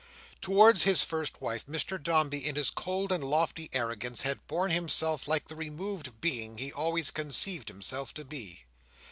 [0.41, 5.27] Towards his first wife, Mr Dombey, in his cold and lofty arrogance, had borne himself
[5.27, 8.65] like the removed Being he almost conceived himself to be.